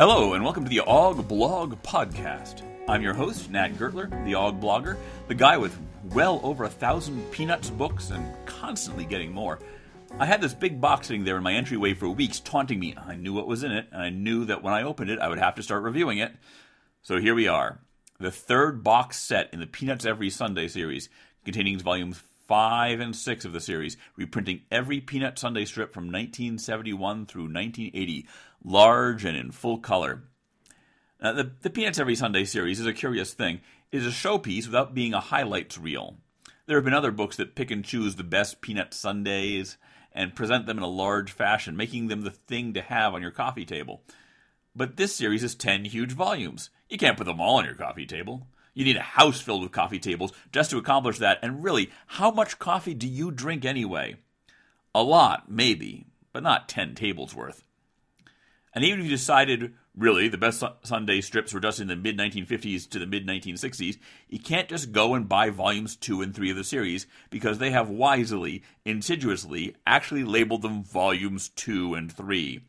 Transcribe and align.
Hello, 0.00 0.32
and 0.32 0.42
welcome 0.42 0.64
to 0.64 0.70
the 0.70 0.80
AAUGH 0.86 1.28
Blog 1.28 1.82
Podcast. 1.82 2.62
I'm 2.88 3.02
your 3.02 3.12
host, 3.12 3.50
Nat 3.50 3.74
Gertler, 3.74 4.08
the 4.24 4.32
AAUGH 4.32 4.58
Blogger, 4.58 4.96
the 5.28 5.34
guy 5.34 5.58
with 5.58 5.78
well 6.14 6.40
over 6.42 6.64
a 6.64 6.70
thousand 6.70 7.30
Peanuts 7.30 7.68
books 7.68 8.08
and 8.08 8.24
constantly 8.46 9.04
getting 9.04 9.30
more. 9.30 9.58
I 10.18 10.24
had 10.24 10.40
this 10.40 10.54
big 10.54 10.80
box 10.80 11.08
sitting 11.08 11.24
there 11.24 11.36
in 11.36 11.42
my 11.42 11.52
entryway 11.52 11.92
for 11.92 12.08
weeks, 12.08 12.40
taunting 12.40 12.80
me. 12.80 12.96
I 12.96 13.16
knew 13.16 13.34
what 13.34 13.46
was 13.46 13.62
in 13.62 13.72
it, 13.72 13.88
and 13.92 14.00
I 14.00 14.08
knew 14.08 14.46
that 14.46 14.62
when 14.62 14.72
I 14.72 14.84
opened 14.84 15.10
it, 15.10 15.18
I 15.18 15.28
would 15.28 15.38
have 15.38 15.56
to 15.56 15.62
start 15.62 15.82
reviewing 15.82 16.16
it. 16.16 16.32
So 17.02 17.18
here 17.18 17.34
we 17.34 17.46
are, 17.46 17.80
the 18.18 18.30
third 18.30 18.82
box 18.82 19.18
set 19.18 19.52
in 19.52 19.60
the 19.60 19.66
Peanuts 19.66 20.06
Every 20.06 20.30
Sunday 20.30 20.68
series, 20.68 21.10
containing 21.44 21.78
volumes 21.78 22.22
5 22.50 22.98
and 22.98 23.14
6 23.14 23.44
of 23.44 23.52
the 23.52 23.60
series, 23.60 23.96
reprinting 24.16 24.62
every 24.72 25.00
Peanut 25.00 25.38
Sunday 25.38 25.64
strip 25.64 25.94
from 25.94 26.06
1971 26.06 27.26
through 27.26 27.42
1980, 27.42 28.26
large 28.64 29.24
and 29.24 29.36
in 29.36 29.52
full 29.52 29.78
color. 29.78 30.24
Now, 31.22 31.32
the, 31.32 31.52
the 31.62 31.70
Peanuts 31.70 32.00
Every 32.00 32.16
Sunday 32.16 32.44
series 32.44 32.80
is 32.80 32.86
a 32.86 32.92
curious 32.92 33.34
thing. 33.34 33.60
It 33.92 33.98
is 33.98 34.06
a 34.08 34.10
showpiece 34.10 34.66
without 34.66 34.94
being 34.94 35.14
a 35.14 35.20
highlights 35.20 35.78
reel. 35.78 36.16
There 36.66 36.76
have 36.76 36.84
been 36.84 36.92
other 36.92 37.12
books 37.12 37.36
that 37.36 37.54
pick 37.54 37.70
and 37.70 37.84
choose 37.84 38.16
the 38.16 38.24
best 38.24 38.60
Peanut 38.60 38.94
Sundays 38.94 39.76
and 40.10 40.34
present 40.34 40.66
them 40.66 40.78
in 40.78 40.82
a 40.82 40.88
large 40.88 41.30
fashion, 41.30 41.76
making 41.76 42.08
them 42.08 42.22
the 42.22 42.32
thing 42.32 42.74
to 42.74 42.82
have 42.82 43.14
on 43.14 43.22
your 43.22 43.30
coffee 43.30 43.64
table. 43.64 44.02
But 44.74 44.96
this 44.96 45.14
series 45.14 45.44
is 45.44 45.54
10 45.54 45.84
huge 45.84 46.10
volumes. 46.10 46.70
You 46.88 46.98
can't 46.98 47.16
put 47.16 47.28
them 47.28 47.40
all 47.40 47.58
on 47.58 47.64
your 47.64 47.76
coffee 47.76 48.06
table. 48.06 48.48
You 48.74 48.84
need 48.84 48.96
a 48.96 49.02
house 49.02 49.40
filled 49.40 49.62
with 49.62 49.72
coffee 49.72 49.98
tables 49.98 50.32
just 50.52 50.70
to 50.70 50.78
accomplish 50.78 51.18
that. 51.18 51.38
And 51.42 51.62
really, 51.64 51.90
how 52.06 52.30
much 52.30 52.58
coffee 52.58 52.94
do 52.94 53.08
you 53.08 53.30
drink 53.30 53.64
anyway? 53.64 54.16
A 54.94 55.02
lot, 55.02 55.50
maybe, 55.50 56.06
but 56.32 56.42
not 56.42 56.68
10 56.68 56.94
tables 56.94 57.34
worth. 57.34 57.64
And 58.74 58.84
even 58.84 59.00
if 59.00 59.06
you 59.06 59.10
decided, 59.10 59.74
really, 59.96 60.28
the 60.28 60.38
best 60.38 60.62
Sunday 60.84 61.20
strips 61.20 61.52
were 61.52 61.60
just 61.60 61.80
in 61.80 61.88
the 61.88 61.96
mid 61.96 62.16
1950s 62.16 62.88
to 62.90 62.98
the 62.98 63.06
mid 63.06 63.26
1960s, 63.26 63.98
you 64.28 64.38
can't 64.38 64.68
just 64.68 64.92
go 64.92 65.14
and 65.14 65.28
buy 65.28 65.50
volumes 65.50 65.96
2 65.96 66.22
and 66.22 66.34
3 66.34 66.50
of 66.50 66.56
the 66.56 66.64
series 66.64 67.06
because 67.30 67.58
they 67.58 67.70
have 67.70 67.88
wisely, 67.88 68.62
insidiously, 68.84 69.74
actually 69.86 70.24
labeled 70.24 70.62
them 70.62 70.84
volumes 70.84 71.48
2 71.50 71.94
and 71.94 72.12
3. 72.12 72.60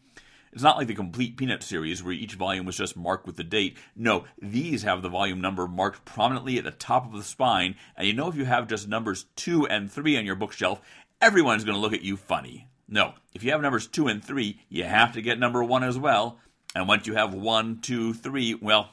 It's 0.54 0.64
not 0.64 0.78
like 0.78 0.88
the 0.88 0.96
complete 0.96 1.38
Peanut 1.38 1.64
series 1.64 2.04
where 2.04 2.14
each 2.14 2.36
volume 2.36 2.66
was 2.66 2.78
just 2.78 2.98
marked 2.98 3.26
with 3.26 3.38
the 3.38 3.44
date. 3.44 3.78
No, 3.96 4.26
these 4.42 4.84
have 4.84 5.02
the 5.02 5.10
volume 5.10 5.40
number 5.40 5.68
marked 5.68 6.04
prominently 6.04 6.58
at 6.58 6.66
the 6.66 6.72
top 6.72 7.06
of 7.06 7.18
the 7.18 7.24
spine, 7.24 7.76
and 7.96 8.06
you 8.08 8.14
know 8.14 8.28
if 8.28 8.36
you 8.36 8.46
have 8.46 8.68
just 8.68 8.88
numbers 8.88 9.26
2 9.38 9.68
and 9.68 9.92
3 9.92 10.18
on 10.18 10.26
your 10.26 10.36
bookshelf, 10.36 10.82
everyone's 11.22 11.64
going 11.64 11.76
to 11.76 11.82
look 11.82 11.94
at 11.94 12.02
you 12.02 12.18
funny. 12.18 12.68
No, 12.88 13.14
if 13.34 13.44
you 13.44 13.52
have 13.52 13.62
numbers 13.62 13.88
2 13.88 14.08
and 14.08 14.24
3, 14.24 14.60
you 14.68 14.84
have 14.84 15.14
to 15.14 15.22
get 15.22 15.40
number 15.40 15.64
1 15.64 15.84
as 15.84 15.98
well. 15.98 16.40
And 16.74 16.88
once 16.88 17.08
you 17.08 17.16
have 17.16 17.34
one, 17.34 17.80
two, 17.82 18.14
three, 18.14 18.54
well, 18.56 18.92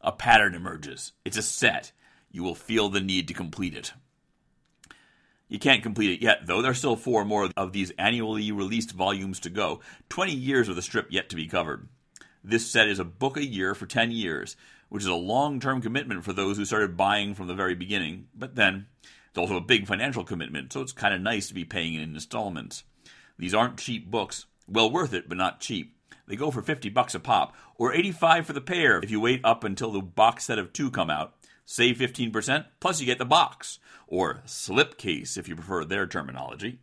a 0.00 0.12
pattern 0.12 0.54
emerges. 0.54 1.12
It's 1.24 1.38
a 1.38 1.42
set. 1.42 1.92
You 2.30 2.42
will 2.42 2.54
feel 2.54 2.88
the 2.88 3.00
need 3.00 3.28
to 3.28 3.34
complete 3.34 3.74
it. 3.74 3.92
You 5.48 5.58
can't 5.58 5.82
complete 5.82 6.10
it 6.10 6.22
yet, 6.22 6.46
though. 6.46 6.62
There's 6.62 6.78
still 6.78 6.96
four 6.96 7.24
more 7.24 7.50
of 7.56 7.72
these 7.72 7.92
annually 7.98 8.50
released 8.50 8.92
volumes 8.92 9.40
to 9.40 9.50
go. 9.50 9.80
20 10.08 10.32
years 10.32 10.68
of 10.68 10.76
the 10.76 10.82
strip 10.82 11.08
yet 11.10 11.28
to 11.28 11.36
be 11.36 11.46
covered. 11.46 11.88
This 12.42 12.70
set 12.70 12.88
is 12.88 12.98
a 12.98 13.04
book 13.04 13.36
a 13.36 13.44
year 13.44 13.74
for 13.74 13.86
10 13.86 14.10
years, 14.10 14.56
which 14.88 15.02
is 15.02 15.08
a 15.08 15.14
long 15.14 15.60
term 15.60 15.80
commitment 15.80 16.24
for 16.24 16.32
those 16.32 16.56
who 16.56 16.64
started 16.64 16.96
buying 16.96 17.34
from 17.34 17.46
the 17.46 17.54
very 17.54 17.74
beginning. 17.74 18.28
But 18.34 18.54
then, 18.54 18.86
it's 19.02 19.38
also 19.38 19.56
a 19.56 19.60
big 19.60 19.86
financial 19.86 20.24
commitment, 20.24 20.72
so 20.72 20.80
it's 20.80 20.92
kind 20.92 21.14
of 21.14 21.20
nice 21.20 21.48
to 21.48 21.54
be 21.54 21.64
paying 21.64 21.94
in 21.94 22.14
installments. 22.14 22.84
These 23.38 23.54
aren't 23.54 23.78
cheap 23.78 24.10
books. 24.10 24.46
Well 24.66 24.90
worth 24.90 25.12
it, 25.12 25.28
but 25.28 25.38
not 25.38 25.60
cheap. 25.60 25.96
They 26.26 26.36
go 26.36 26.50
for 26.50 26.62
50 26.62 26.88
bucks 26.88 27.14
a 27.14 27.20
pop, 27.20 27.54
or 27.76 27.92
85 27.92 28.46
for 28.46 28.52
the 28.52 28.60
pair 28.60 28.98
if 29.00 29.10
you 29.10 29.20
wait 29.20 29.40
up 29.44 29.64
until 29.64 29.92
the 29.92 30.00
box 30.00 30.44
set 30.44 30.58
of 30.58 30.72
two 30.72 30.90
come 30.90 31.10
out. 31.10 31.34
Save 31.64 31.98
15%, 31.98 32.66
plus 32.80 33.00
you 33.00 33.06
get 33.06 33.18
the 33.18 33.24
box, 33.24 33.78
or 34.06 34.42
slipcase 34.46 35.38
if 35.38 35.48
you 35.48 35.56
prefer 35.56 35.84
their 35.84 36.06
terminology. 36.06 36.78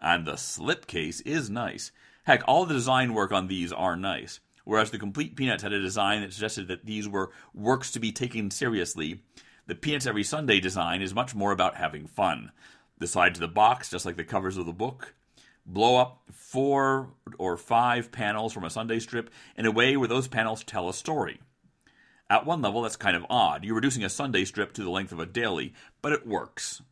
And 0.00 0.26
the 0.26 0.32
slipcase 0.32 1.20
is 1.26 1.50
nice. 1.50 1.90
Heck, 2.24 2.42
all 2.46 2.66
the 2.66 2.74
design 2.74 3.14
work 3.14 3.32
on 3.32 3.48
these 3.48 3.72
are 3.72 3.96
nice. 3.96 4.40
Whereas 4.64 4.90
the 4.90 4.98
Complete 4.98 5.36
Peanuts 5.36 5.62
had 5.62 5.72
a 5.72 5.80
design 5.80 6.22
that 6.22 6.32
suggested 6.32 6.68
that 6.68 6.86
these 6.86 7.08
were 7.08 7.30
works 7.54 7.92
to 7.92 8.00
be 8.00 8.10
taken 8.10 8.50
seriously, 8.50 9.22
the 9.66 9.74
Peanuts 9.74 10.06
Every 10.06 10.24
Sunday 10.24 10.60
design 10.60 11.02
is 11.02 11.14
much 11.14 11.34
more 11.34 11.52
about 11.52 11.76
having 11.76 12.06
fun. 12.06 12.50
The 12.98 13.06
sides 13.06 13.38
of 13.38 13.40
the 13.40 13.48
box, 13.48 13.90
just 13.90 14.06
like 14.06 14.16
the 14.16 14.24
covers 14.24 14.56
of 14.56 14.66
the 14.66 14.72
book, 14.72 15.14
blow 15.64 15.96
up 16.00 16.22
four 16.32 17.10
or 17.38 17.56
five 17.56 18.10
panels 18.10 18.52
from 18.52 18.64
a 18.64 18.70
Sunday 18.70 18.98
strip 18.98 19.30
in 19.56 19.66
a 19.66 19.70
way 19.70 19.96
where 19.96 20.08
those 20.08 20.28
panels 20.28 20.64
tell 20.64 20.88
a 20.88 20.94
story. 20.94 21.40
At 22.28 22.44
one 22.44 22.60
level, 22.60 22.82
that's 22.82 22.96
kind 22.96 23.16
of 23.16 23.26
odd. 23.30 23.64
You're 23.64 23.76
reducing 23.76 24.04
a 24.04 24.08
Sunday 24.08 24.44
strip 24.44 24.72
to 24.74 24.82
the 24.82 24.90
length 24.90 25.12
of 25.12 25.20
a 25.20 25.26
daily, 25.26 25.74
but 26.02 26.12
it 26.12 26.26
works. 26.26 26.82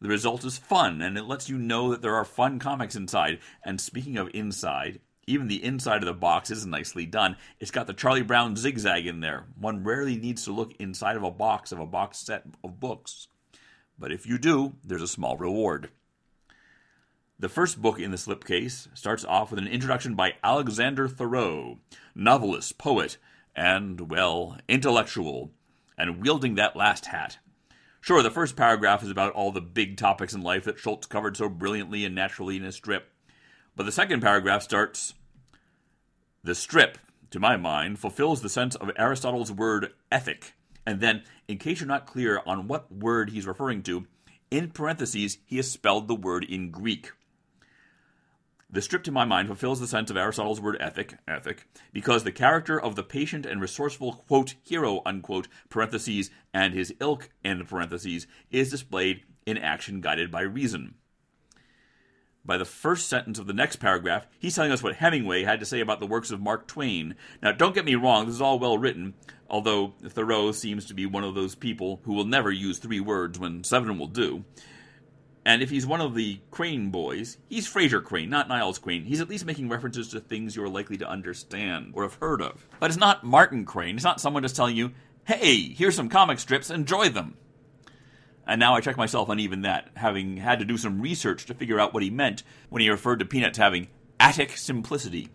The 0.00 0.08
result 0.08 0.44
is 0.44 0.58
fun, 0.58 1.02
and 1.02 1.18
it 1.18 1.24
lets 1.24 1.48
you 1.48 1.58
know 1.58 1.90
that 1.90 2.02
there 2.02 2.14
are 2.14 2.24
fun 2.24 2.58
comics 2.58 2.96
inside. 2.96 3.38
And 3.64 3.80
speaking 3.80 4.16
of 4.16 4.30
inside, 4.32 5.00
even 5.26 5.48
the 5.48 5.62
inside 5.62 6.02
of 6.02 6.06
the 6.06 6.14
box 6.14 6.50
is 6.50 6.64
nicely 6.64 7.04
done. 7.04 7.36
It's 7.60 7.70
got 7.70 7.86
the 7.86 7.92
Charlie 7.92 8.22
Brown 8.22 8.56
zigzag 8.56 9.06
in 9.06 9.20
there. 9.20 9.46
One 9.58 9.84
rarely 9.84 10.16
needs 10.16 10.44
to 10.44 10.52
look 10.52 10.72
inside 10.78 11.16
of 11.16 11.22
a 11.22 11.30
box 11.30 11.72
of 11.72 11.80
a 11.80 11.86
box 11.86 12.18
set 12.18 12.44
of 12.62 12.80
books. 12.80 13.28
But 13.98 14.12
if 14.12 14.26
you 14.26 14.38
do, 14.38 14.74
there's 14.84 15.02
a 15.02 15.08
small 15.08 15.36
reward. 15.36 15.90
The 17.38 17.48
first 17.48 17.82
book 17.82 17.98
in 17.98 18.10
the 18.10 18.16
slipcase 18.16 18.88
starts 18.96 19.24
off 19.24 19.50
with 19.50 19.58
an 19.58 19.66
introduction 19.66 20.14
by 20.14 20.34
Alexander 20.42 21.08
Theroux, 21.08 21.78
novelist, 22.14 22.78
poet, 22.78 23.18
and, 23.56 24.10
well, 24.10 24.58
intellectual, 24.68 25.50
and 25.96 26.20
wielding 26.20 26.54
that 26.54 26.76
last 26.76 27.06
hat. 27.06 27.38
Sure, 28.00 28.22
the 28.22 28.30
first 28.30 28.54
paragraph 28.54 29.02
is 29.02 29.10
about 29.10 29.32
all 29.32 29.50
the 29.50 29.60
big 29.60 29.96
topics 29.96 30.34
in 30.34 30.42
life 30.42 30.62
that 30.64 30.78
Schulz 30.78 31.06
covered 31.06 31.36
so 31.36 31.48
brilliantly 31.48 32.04
and 32.04 32.14
naturally 32.14 32.56
in 32.56 32.62
his 32.62 32.76
strip. 32.76 33.10
But 33.74 33.86
the 33.86 33.92
second 33.92 34.20
paragraph 34.20 34.62
starts 34.62 35.14
The 36.44 36.54
strip, 36.54 36.98
to 37.30 37.40
my 37.40 37.56
mind, 37.56 37.98
fulfills 37.98 38.42
the 38.42 38.48
sense 38.48 38.76
of 38.76 38.92
Aristotle's 38.96 39.50
word 39.50 39.92
ethic. 40.12 40.52
And 40.86 41.00
then, 41.00 41.24
in 41.48 41.58
case 41.58 41.80
you're 41.80 41.88
not 41.88 42.06
clear 42.06 42.42
on 42.46 42.68
what 42.68 42.92
word 42.92 43.30
he's 43.30 43.46
referring 43.46 43.82
to, 43.84 44.06
in 44.50 44.70
parentheses, 44.70 45.38
he 45.44 45.56
has 45.56 45.68
spelled 45.68 46.06
the 46.06 46.14
word 46.14 46.44
in 46.44 46.70
Greek. 46.70 47.10
The 48.68 48.82
strip, 48.82 49.04
to 49.04 49.12
my 49.12 49.24
mind, 49.24 49.46
fulfills 49.46 49.78
the 49.78 49.86
sense 49.86 50.10
of 50.10 50.16
Aristotle's 50.16 50.60
word 50.60 50.76
ethic, 50.80 51.14
ethic, 51.28 51.68
because 51.92 52.24
the 52.24 52.32
character 52.32 52.80
of 52.80 52.96
the 52.96 53.04
patient 53.04 53.46
and 53.46 53.60
resourceful, 53.60 54.24
quote, 54.26 54.56
hero, 54.64 55.02
unquote, 55.06 55.46
parentheses, 55.68 56.30
and 56.52 56.74
his 56.74 56.92
ilk, 57.00 57.30
end 57.44 57.68
parentheses, 57.68 58.26
is 58.50 58.70
displayed 58.70 59.22
in 59.46 59.56
action 59.56 60.00
guided 60.00 60.32
by 60.32 60.40
reason. 60.40 60.96
By 62.44 62.58
the 62.58 62.64
first 62.64 63.08
sentence 63.08 63.38
of 63.38 63.46
the 63.46 63.52
next 63.52 63.76
paragraph, 63.76 64.26
he's 64.38 64.54
telling 64.54 64.72
us 64.72 64.82
what 64.82 64.96
Hemingway 64.96 65.44
had 65.44 65.60
to 65.60 65.66
say 65.66 65.80
about 65.80 66.00
the 66.00 66.06
works 66.06 66.30
of 66.30 66.40
Mark 66.40 66.66
Twain. 66.66 67.14
Now, 67.42 67.52
don't 67.52 67.74
get 67.74 67.84
me 67.84 67.94
wrong, 67.94 68.26
this 68.26 68.36
is 68.36 68.40
all 68.40 68.58
well 68.58 68.78
written, 68.78 69.14
although 69.48 69.94
Theroux 70.02 70.54
seems 70.54 70.86
to 70.86 70.94
be 70.94 71.06
one 71.06 71.24
of 71.24 71.34
those 71.34 71.54
people 71.54 72.00
who 72.04 72.12
will 72.12 72.24
never 72.24 72.50
use 72.50 72.78
three 72.78 73.00
words 73.00 73.38
when 73.38 73.64
seven 73.64 73.98
will 73.98 74.06
do. 74.06 74.44
And 75.46 75.62
if 75.62 75.70
he's 75.70 75.86
one 75.86 76.00
of 76.00 76.16
the 76.16 76.40
Crane 76.50 76.90
boys, 76.90 77.38
he's 77.48 77.72
Frasier 77.72 78.02
Crane, 78.02 78.28
not 78.28 78.48
Niles 78.48 78.80
Crane. 78.80 79.04
He's 79.04 79.20
at 79.20 79.28
least 79.28 79.46
making 79.46 79.68
references 79.68 80.08
to 80.08 80.18
things 80.18 80.56
you're 80.56 80.68
likely 80.68 80.96
to 80.96 81.08
understand 81.08 81.92
or 81.94 82.02
have 82.02 82.14
heard 82.14 82.42
of. 82.42 82.66
But 82.80 82.90
it's 82.90 82.98
not 82.98 83.22
Martin 83.22 83.64
Crane. 83.64 83.94
It's 83.94 84.02
not 84.02 84.20
someone 84.20 84.42
just 84.42 84.56
telling 84.56 84.74
you, 84.74 84.90
hey, 85.24 85.72
here's 85.72 85.94
some 85.94 86.08
comic 86.08 86.40
strips, 86.40 86.68
enjoy 86.68 87.10
them. 87.10 87.36
And 88.44 88.58
now 88.58 88.74
I 88.74 88.80
check 88.80 88.96
myself 88.96 89.28
on 89.28 89.38
even 89.38 89.62
that, 89.62 89.90
having 89.94 90.36
had 90.36 90.58
to 90.58 90.64
do 90.64 90.76
some 90.76 91.00
research 91.00 91.46
to 91.46 91.54
figure 91.54 91.78
out 91.78 91.94
what 91.94 92.02
he 92.02 92.10
meant 92.10 92.42
when 92.68 92.82
he 92.82 92.90
referred 92.90 93.20
to 93.20 93.24
Peanuts 93.24 93.58
having 93.58 93.86
Attic 94.18 94.56
simplicity. 94.56 95.28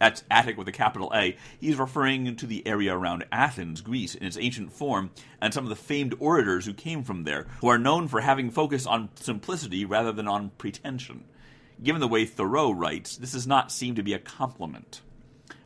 That's 0.00 0.24
Attic 0.30 0.56
with 0.56 0.66
a 0.66 0.72
capital 0.72 1.12
A. 1.14 1.36
He's 1.60 1.76
referring 1.76 2.34
to 2.34 2.46
the 2.46 2.66
area 2.66 2.96
around 2.96 3.26
Athens, 3.30 3.82
Greece, 3.82 4.14
in 4.14 4.26
its 4.26 4.38
ancient 4.38 4.72
form, 4.72 5.10
and 5.42 5.52
some 5.52 5.64
of 5.64 5.68
the 5.68 5.76
famed 5.76 6.14
orators 6.18 6.64
who 6.64 6.72
came 6.72 7.04
from 7.04 7.24
there, 7.24 7.46
who 7.60 7.68
are 7.68 7.78
known 7.78 8.08
for 8.08 8.22
having 8.22 8.50
focus 8.50 8.86
on 8.86 9.10
simplicity 9.14 9.84
rather 9.84 10.10
than 10.10 10.26
on 10.26 10.52
pretension. 10.56 11.24
Given 11.82 12.00
the 12.00 12.08
way 12.08 12.24
Theroux 12.24 12.72
writes, 12.74 13.18
this 13.18 13.32
does 13.32 13.46
not 13.46 13.70
seem 13.70 13.94
to 13.94 14.02
be 14.02 14.14
a 14.14 14.18
compliment. 14.18 15.02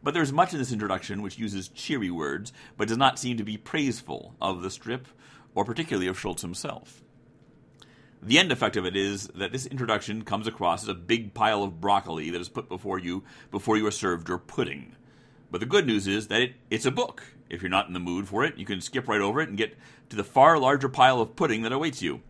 But 0.02 0.14
there's 0.14 0.32
much 0.32 0.52
in 0.52 0.58
this 0.58 0.72
introduction 0.72 1.22
which 1.22 1.38
uses 1.38 1.68
cheery 1.68 2.10
words, 2.10 2.52
but 2.76 2.88
does 2.88 2.98
not 2.98 3.20
seem 3.20 3.36
to 3.36 3.44
be 3.44 3.56
praiseful 3.56 4.34
of 4.40 4.62
the 4.62 4.70
strip, 4.70 5.06
or 5.54 5.64
particularly 5.64 6.08
of 6.08 6.18
Schulz 6.18 6.42
himself. 6.42 7.03
The 8.26 8.38
end 8.38 8.50
effect 8.50 8.76
of 8.76 8.86
it 8.86 8.96
is 8.96 9.28
that 9.34 9.52
this 9.52 9.66
introduction 9.66 10.24
comes 10.24 10.46
across 10.46 10.82
as 10.82 10.88
a 10.88 10.94
big 10.94 11.34
pile 11.34 11.62
of 11.62 11.78
broccoli 11.78 12.30
that 12.30 12.40
is 12.40 12.48
put 12.48 12.70
before 12.70 12.98
you 12.98 13.22
before 13.50 13.76
you 13.76 13.86
are 13.86 13.90
served 13.90 14.30
your 14.30 14.38
pudding. 14.38 14.96
But 15.50 15.60
the 15.60 15.66
good 15.66 15.86
news 15.86 16.06
is 16.06 16.28
that 16.28 16.40
it, 16.40 16.54
it's 16.70 16.86
a 16.86 16.90
book. 16.90 17.22
If 17.50 17.60
you're 17.60 17.68
not 17.68 17.86
in 17.86 17.92
the 17.92 18.00
mood 18.00 18.26
for 18.26 18.42
it, 18.42 18.56
you 18.56 18.64
can 18.64 18.80
skip 18.80 19.08
right 19.08 19.20
over 19.20 19.42
it 19.42 19.50
and 19.50 19.58
get 19.58 19.76
to 20.08 20.16
the 20.16 20.24
far 20.24 20.58
larger 20.58 20.88
pile 20.88 21.20
of 21.20 21.36
pudding 21.36 21.60
that 21.62 21.72
awaits 21.72 22.00
you. 22.00 22.22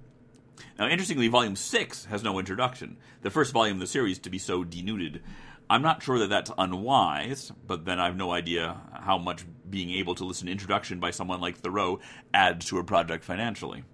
Now, 0.80 0.88
interestingly, 0.88 1.28
Volume 1.28 1.54
6 1.54 2.06
has 2.06 2.24
no 2.24 2.40
introduction, 2.40 2.96
the 3.22 3.30
first 3.30 3.52
volume 3.52 3.76
of 3.76 3.80
the 3.80 3.86
series 3.86 4.18
to 4.18 4.30
be 4.30 4.38
so 4.38 4.64
denuded. 4.64 5.22
I'm 5.70 5.82
not 5.82 6.02
sure 6.02 6.18
that 6.18 6.28
that's 6.28 6.50
unwise, 6.58 7.52
but 7.68 7.84
then 7.84 8.00
I 8.00 8.06
have 8.06 8.16
no 8.16 8.32
idea 8.32 8.80
how 8.92 9.16
much 9.16 9.44
being 9.70 9.92
able 9.92 10.16
to 10.16 10.24
listen 10.24 10.46
to 10.46 10.52
introduction 10.52 10.98
by 10.98 11.12
someone 11.12 11.40
like 11.40 11.62
Theroux 11.62 12.00
adds 12.34 12.66
to 12.66 12.78
a 12.78 12.84
project 12.84 13.22
financially. 13.22 13.84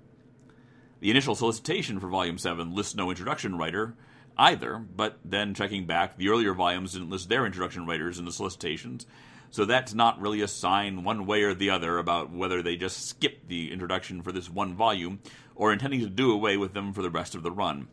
The 1.00 1.11
initial 1.11 1.35
solicitation 1.35 1.99
for 1.99 2.08
Volume 2.08 2.37
7 2.37 2.75
lists 2.75 2.94
no 2.94 3.08
introduction 3.08 3.56
writer 3.56 3.94
either, 4.37 4.79
but 4.79 5.19
then 5.25 5.55
checking 5.55 5.87
back, 5.87 6.17
the 6.17 6.29
earlier 6.29 6.52
volumes 6.52 6.93
didn't 6.93 7.11
list 7.11 7.29
their 7.29 7.47
introduction 7.47 7.87
writers 7.87 8.19
in 8.19 8.26
the 8.26 8.32
solicitations, 8.32 9.06
so 9.50 9.64
that's 9.64 9.94
not 9.94 10.20
really 10.20 10.43
a 10.43 10.49
sign 10.49 11.02
one 11.02 11.26
way 11.26 11.43
or 11.43 11.55
the 11.55 11.70
other 11.70 11.99
about 11.99 12.31
whether 12.31 12.62
they 12.62 12.76
just 12.76 13.08
skipped 13.08 13.49
the 13.49 13.73
introduction 13.73 14.23
for 14.23 14.31
this 14.31 14.50
one 14.50 14.75
volume 14.75 15.20
or 15.55 15.73
intending 15.73 16.00
to 16.00 16.08
do 16.08 16.32
away 16.32 16.56
with 16.56 16.75
them 16.75 16.93
for 16.93 17.02
the 17.02 17.11
rest 17.11 17.35
of 17.35 17.43
the 17.43 17.50
run. 17.50 17.88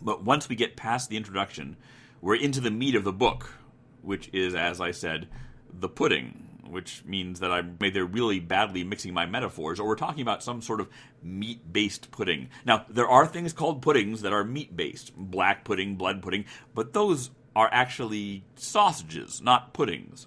But 0.00 0.24
once 0.24 0.48
we 0.48 0.56
get 0.56 0.76
past 0.76 1.10
the 1.10 1.16
introduction, 1.16 1.76
we're 2.20 2.36
into 2.36 2.60
the 2.60 2.70
meat 2.70 2.94
of 2.94 3.04
the 3.04 3.12
book, 3.12 3.54
which 4.02 4.30
is, 4.32 4.54
as 4.54 4.80
I 4.80 4.90
said, 4.90 5.28
the 5.72 5.88
pudding, 5.88 6.53
which 6.70 7.04
means 7.04 7.40
that 7.40 7.52
I'm 7.52 7.78
either 7.82 8.04
really 8.04 8.40
badly 8.40 8.84
mixing 8.84 9.14
my 9.14 9.26
metaphors 9.26 9.78
or 9.80 9.86
we're 9.86 9.96
talking 9.96 10.22
about 10.22 10.42
some 10.42 10.62
sort 10.62 10.80
of 10.80 10.88
meat 11.22 11.72
based 11.72 12.10
pudding. 12.10 12.48
Now, 12.64 12.84
there 12.88 13.08
are 13.08 13.26
things 13.26 13.52
called 13.52 13.82
puddings 13.82 14.22
that 14.22 14.32
are 14.32 14.44
meat 14.44 14.76
based 14.76 15.12
black 15.16 15.64
pudding, 15.64 15.96
blood 15.96 16.22
pudding, 16.22 16.44
but 16.74 16.92
those 16.92 17.30
are 17.56 17.68
actually 17.72 18.44
sausages, 18.56 19.40
not 19.40 19.72
puddings. 19.72 20.26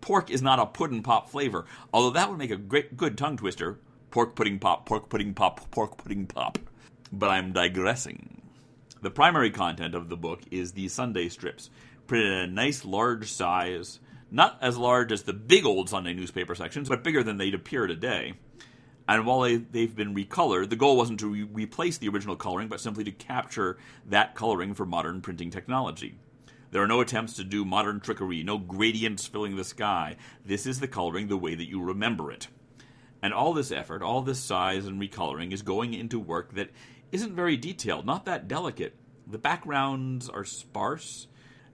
Pork 0.00 0.30
is 0.30 0.42
not 0.42 0.60
a 0.60 0.66
pudding 0.66 1.02
pop 1.02 1.28
flavor, 1.28 1.66
although 1.92 2.10
that 2.10 2.28
would 2.28 2.38
make 2.38 2.50
a 2.50 2.56
great 2.56 2.96
good 2.96 3.18
tongue 3.18 3.36
twister. 3.36 3.78
Pork 4.10 4.36
pudding 4.36 4.58
pop, 4.58 4.86
pork 4.86 5.08
pudding 5.08 5.34
pop, 5.34 5.70
pork 5.70 5.98
pudding 5.98 6.26
pop. 6.26 6.58
But 7.12 7.30
I'm 7.30 7.52
digressing. 7.52 8.40
The 9.02 9.10
primary 9.10 9.50
content 9.50 9.94
of 9.94 10.08
the 10.08 10.16
book 10.16 10.40
is 10.50 10.72
the 10.72 10.88
Sunday 10.88 11.28
strips, 11.28 11.70
printed 12.06 12.32
in 12.32 12.38
a 12.38 12.46
nice 12.46 12.84
large 12.84 13.30
size, 13.30 14.00
not 14.30 14.58
as 14.60 14.76
large 14.76 15.12
as 15.12 15.22
the 15.22 15.32
big 15.32 15.64
old 15.64 15.88
Sunday 15.88 16.14
newspaper 16.14 16.54
sections, 16.54 16.88
but 16.88 17.04
bigger 17.04 17.22
than 17.22 17.36
they'd 17.36 17.54
appear 17.54 17.86
today. 17.86 18.34
And 19.08 19.24
while 19.24 19.42
they, 19.42 19.82
have 19.82 19.94
been 19.94 20.14
recolored, 20.14 20.68
the 20.68 20.76
goal 20.76 20.96
wasn't 20.96 21.20
to 21.20 21.28
re- 21.28 21.44
replace 21.44 21.98
the 21.98 22.08
original 22.08 22.34
coloring, 22.34 22.68
but 22.68 22.80
simply 22.80 23.04
to 23.04 23.12
capture 23.12 23.78
that 24.06 24.34
coloring 24.34 24.74
for 24.74 24.84
modern 24.84 25.20
printing 25.20 25.50
technology. 25.50 26.16
There 26.72 26.82
are 26.82 26.88
no 26.88 27.00
attempts 27.00 27.34
to 27.34 27.44
do 27.44 27.64
modern 27.64 28.00
trickery, 28.00 28.42
no 28.42 28.58
gradients 28.58 29.26
filling 29.26 29.56
the 29.56 29.64
sky. 29.64 30.16
This 30.44 30.66
is 30.66 30.80
the 30.80 30.88
coloring 30.88 31.28
the 31.28 31.36
way 31.36 31.54
that 31.54 31.68
you 31.68 31.80
remember 31.80 32.32
it. 32.32 32.48
And 33.22 33.32
all 33.32 33.52
this 33.52 33.70
effort, 33.70 34.02
all 34.02 34.22
this 34.22 34.40
size 34.40 34.86
and 34.86 35.00
recoloring 35.00 35.52
is 35.52 35.62
going 35.62 35.94
into 35.94 36.18
work 36.18 36.54
that 36.54 36.70
isn't 37.12 37.36
very 37.36 37.56
detailed, 37.56 38.04
not 38.06 38.24
that 38.24 38.48
delicate. 38.48 38.96
The 39.26 39.38
backgrounds 39.38 40.28
are 40.28 40.44
sparse. 40.44 41.28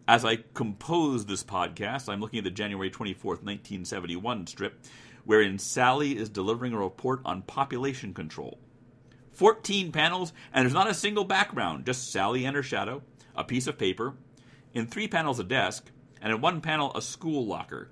As 0.08 0.25
I 0.25 0.38
compose 0.54 1.26
this 1.26 1.44
podcast, 1.44 2.08
I'm 2.08 2.20
looking 2.20 2.38
at 2.38 2.44
the 2.44 2.50
January 2.50 2.90
24th, 2.90 3.44
1971 3.44 4.49
strip, 4.49 4.81
wherein 5.25 5.60
Sally 5.60 6.16
is 6.16 6.28
delivering 6.28 6.72
a 6.72 6.78
report 6.78 7.20
on 7.25 7.43
population 7.43 8.12
control. 8.12 8.58
14 9.31 9.93
panels, 9.93 10.32
and 10.52 10.64
there's 10.64 10.75
not 10.75 10.90
a 10.90 10.94
single 10.94 11.22
background, 11.25 11.87
just 11.87 12.10
Sally 12.10 12.44
and 12.44 12.56
her 12.56 12.64
shadow, 12.64 13.02
a 13.37 13.44
piece 13.44 13.69
of 13.69 13.78
paper, 13.78 14.14
in 14.75 14.88
three 14.88 15.06
panels 15.06 15.38
a 15.38 15.44
desk, 15.44 15.93
and 16.20 16.32
in 16.32 16.40
one 16.40 16.60
panel 16.60 16.90
a 16.96 17.00
school 17.00 17.46
locker. 17.46 17.88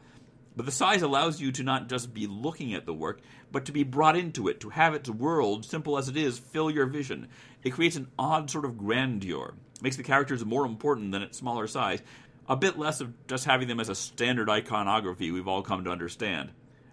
But 0.57 0.67
the 0.67 0.73
size 0.73 1.03
allows 1.03 1.41
you 1.41 1.53
to 1.53 1.63
not 1.63 1.89
just 1.89 2.13
be 2.13 2.27
looking 2.27 2.75
at 2.75 2.87
the 2.87 2.93
work, 2.93 3.21
but 3.53 3.65
to 3.67 3.73
be 3.73 3.85
brought 3.85 4.17
into 4.17 4.49
it, 4.49 4.59
to 4.61 4.71
have 4.71 4.95
its 4.95 5.09
world, 5.09 5.65
simple 5.65 5.97
as 5.97 6.09
it 6.09 6.17
is, 6.17 6.41
fill 6.41 6.73
your 6.73 6.87
vision. 6.87 7.29
It 7.63 7.71
creates 7.71 7.97
an 7.97 8.09
odd 8.19 8.51
sort 8.51 8.65
of 8.65 8.79
grandeur, 8.79 9.55
makes 9.83 9.97
the 9.97 10.03
characters 10.03 10.45
more 10.45 10.65
important 10.65 11.13
than 11.13 11.23
its 11.23 11.39
smaller 11.39 11.67
size, 11.67 12.03
a 12.49 12.57
bit 12.57 12.79
less 12.79 13.01
of 13.01 13.27
just 13.27 13.45
having 13.45 13.69
them 13.69 13.81
as 13.81 13.89
a 13.89 13.95
standard 13.95 14.49
iconography 14.49 15.31
we've 15.31 15.49
all 15.49 15.63
come 15.63 15.85
to 15.85 15.91
understand. 15.91 16.51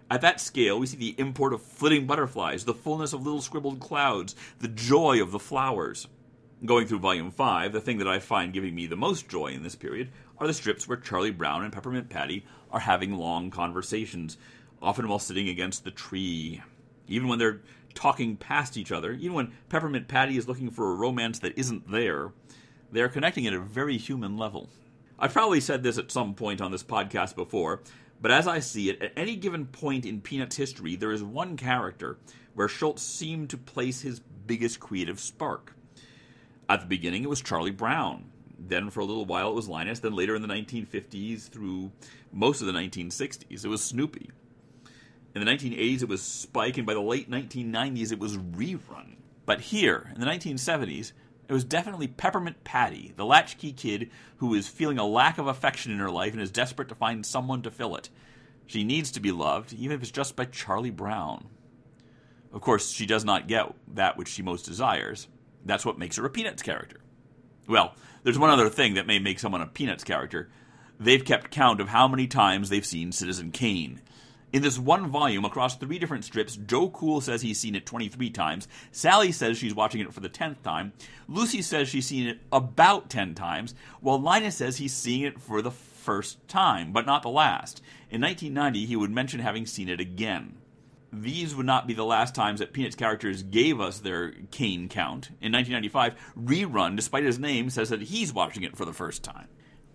At 0.09 0.21
that 0.21 0.39
scale, 0.39 0.79
we 0.79 0.87
see 0.87 0.97
the 0.97 1.15
import 1.17 1.53
of 1.53 1.61
flitting 1.61 2.07
butterflies, 2.07 2.63
the 2.63 2.73
fullness 2.73 3.11
of 3.11 3.25
little 3.25 3.41
scribbled 3.41 3.79
clouds, 3.79 4.35
the 4.59 4.67
joy 4.67 5.21
of 5.21 5.31
the 5.31 5.39
flowers. 5.39 6.07
Going 6.65 6.87
through 6.87 6.99
Volume 6.99 7.29
5, 7.29 7.73
the 7.73 7.81
thing 7.81 7.97
that 7.97 8.07
I 8.07 8.19
find 8.19 8.53
giving 8.53 8.73
me 8.73 8.87
the 8.87 8.95
most 8.95 9.27
joy 9.27 9.47
in 9.47 9.63
this 9.63 9.75
period 9.75 10.09
are 10.37 10.47
the 10.47 10.53
strips 10.53 10.87
where 10.87 10.97
Charlie 10.97 11.31
Brown 11.31 11.63
and 11.63 11.73
Peppermint 11.73 12.09
Patty 12.09 12.45
are 12.71 12.79
having 12.79 13.17
long 13.17 13.51
conversations, 13.51 14.37
often 14.81 15.07
while 15.07 15.19
sitting 15.19 15.49
against 15.49 15.83
the 15.83 15.91
tree. 15.91 16.61
Even 17.07 17.27
when 17.27 17.39
they're 17.39 17.61
talking 17.97 18.37
past 18.37 18.77
each 18.77 18.91
other, 18.91 19.11
even 19.13 19.33
when 19.33 19.53
Peppermint 19.69 20.07
Patty 20.07 20.37
is 20.37 20.47
looking 20.47 20.69
for 20.69 20.91
a 20.91 20.95
romance 20.95 21.39
that 21.39 21.57
isn't 21.57 21.91
there, 21.91 22.31
they 22.91 23.01
are 23.01 23.09
connecting 23.09 23.47
at 23.47 23.53
a 23.53 23.59
very 23.59 23.97
human 23.97 24.37
level. 24.37 24.69
I've 25.17 25.33
probably 25.33 25.59
said 25.59 25.81
this 25.81 25.97
at 25.97 26.11
some 26.11 26.35
point 26.35 26.61
on 26.61 26.71
this 26.71 26.83
podcast 26.83 27.35
before, 27.35 27.81
but 28.21 28.29
as 28.29 28.47
I 28.47 28.59
see 28.59 28.91
it, 28.91 29.01
at 29.01 29.13
any 29.17 29.35
given 29.35 29.65
point 29.65 30.05
in 30.05 30.21
Peanuts 30.21 30.55
history, 30.55 30.95
there 30.95 31.11
is 31.11 31.23
one 31.23 31.57
character 31.57 32.19
where 32.53 32.67
Schulz 32.67 33.01
seemed 33.01 33.49
to 33.49 33.57
place 33.57 34.01
his 34.01 34.19
biggest 34.19 34.79
creative 34.79 35.19
spark. 35.19 35.75
At 36.69 36.81
the 36.81 36.87
beginning, 36.87 37.23
it 37.23 37.29
was 37.29 37.41
Charlie 37.41 37.71
Brown. 37.71 38.25
Then, 38.59 38.91
for 38.91 38.99
a 38.99 39.05
little 39.05 39.25
while, 39.25 39.49
it 39.49 39.55
was 39.55 39.67
Linus. 39.67 39.99
Then, 39.99 40.13
later 40.13 40.35
in 40.35 40.43
the 40.43 40.47
1950s 40.47 41.49
through 41.49 41.91
most 42.31 42.61
of 42.61 42.67
the 42.67 42.73
1960s, 42.73 43.65
it 43.65 43.67
was 43.67 43.83
Snoopy. 43.83 44.29
In 45.35 45.45
the 45.45 45.51
1980s, 45.51 46.01
it 46.01 46.09
was 46.09 46.21
Spike, 46.21 46.77
and 46.77 46.87
by 46.87 46.93
the 46.93 47.01
late 47.01 47.29
1990s, 47.29 48.11
it 48.11 48.19
was 48.19 48.37
Rerun. 48.37 49.17
But 49.45 49.61
here, 49.61 50.11
in 50.13 50.19
the 50.19 50.27
1970s, 50.27 51.11
it 51.47 51.53
was 51.53 51.63
definitely 51.63 52.07
Peppermint 52.07 52.63
Patty, 52.63 53.13
the 53.15 53.25
latchkey 53.25 53.71
kid 53.71 54.09
who 54.37 54.53
is 54.53 54.67
feeling 54.67 54.97
a 54.97 55.05
lack 55.05 55.37
of 55.37 55.47
affection 55.47 55.91
in 55.91 55.99
her 55.99 56.11
life 56.11 56.33
and 56.33 56.41
is 56.41 56.51
desperate 56.51 56.89
to 56.89 56.95
find 56.95 57.25
someone 57.25 57.61
to 57.61 57.71
fill 57.71 57.95
it. 57.95 58.09
She 58.65 58.83
needs 58.83 59.11
to 59.11 59.21
be 59.21 59.31
loved, 59.31 59.71
even 59.73 59.95
if 59.95 60.01
it's 60.01 60.11
just 60.11 60.35
by 60.35 60.45
Charlie 60.45 60.91
Brown. 60.91 61.47
Of 62.51 62.61
course, 62.61 62.91
she 62.91 63.05
does 63.05 63.23
not 63.23 63.47
get 63.47 63.73
that 63.93 64.17
which 64.17 64.27
she 64.27 64.41
most 64.41 64.65
desires. 64.65 65.27
That's 65.63 65.85
what 65.85 65.97
makes 65.97 66.17
her 66.17 66.25
a 66.25 66.29
Peanuts 66.29 66.61
character. 66.61 66.99
Well, 67.67 67.95
there's 68.23 68.39
one 68.39 68.49
other 68.49 68.69
thing 68.69 68.95
that 68.95 69.07
may 69.07 69.19
make 69.19 69.39
someone 69.39 69.61
a 69.61 69.67
Peanuts 69.67 70.03
character. 70.03 70.49
They've 70.99 71.23
kept 71.23 71.51
count 71.51 71.79
of 71.79 71.89
how 71.89 72.07
many 72.07 72.27
times 72.27 72.69
they've 72.69 72.85
seen 72.85 73.11
Citizen 73.11 73.51
Kane. 73.51 74.01
In 74.53 74.61
this 74.61 74.79
one 74.79 75.09
volume, 75.09 75.43
across 75.43 75.75
three 75.75 75.99
different 75.99 76.23
strips, 76.23 76.55
Joe 76.55 76.89
Cool 76.89 77.19
says 77.19 77.41
he's 77.41 77.59
seen 77.59 77.75
it 77.75 77.85
23 77.85 78.29
times. 78.29 78.67
Sally 78.91 79.33
says 79.33 79.57
she's 79.57 79.75
watching 79.75 79.99
it 79.99 80.13
for 80.13 80.21
the 80.21 80.29
10th 80.29 80.61
time. 80.63 80.93
Lucy 81.27 81.61
says 81.61 81.89
she's 81.89 82.05
seen 82.05 82.27
it 82.27 82.39
about 82.51 83.09
10 83.09 83.35
times, 83.35 83.75
while 83.99 84.19
Linus 84.19 84.55
says 84.55 84.77
he's 84.77 84.93
seeing 84.93 85.23
it 85.23 85.41
for 85.41 85.61
the 85.61 85.71
first 85.71 86.47
time, 86.47 86.93
but 86.93 87.05
not 87.05 87.23
the 87.23 87.29
last. 87.29 87.81
In 88.09 88.21
1990, 88.21 88.85
he 88.85 88.95
would 88.95 89.11
mention 89.11 89.41
having 89.41 89.65
seen 89.65 89.89
it 89.89 89.99
again 89.99 90.55
these 91.11 91.55
would 91.55 91.65
not 91.65 91.87
be 91.87 91.93
the 91.93 92.05
last 92.05 92.35
times 92.35 92.59
that 92.59 92.73
Peanuts 92.73 92.95
characters 92.95 93.43
gave 93.43 93.79
us 93.79 93.99
their 93.99 94.33
Kane 94.51 94.89
count. 94.89 95.29
In 95.41 95.51
1995, 95.53 96.15
Rerun, 96.37 96.95
despite 96.95 97.23
his 97.23 97.39
name, 97.39 97.69
says 97.69 97.89
that 97.89 98.03
he's 98.03 98.33
watching 98.33 98.63
it 98.63 98.75
for 98.75 98.85
the 98.85 98.93
first 98.93 99.23
time. 99.23 99.47